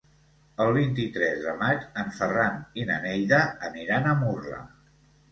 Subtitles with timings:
[0.63, 4.63] El vint-i-tres de maig en Ferran i na Neida aniran a Murla.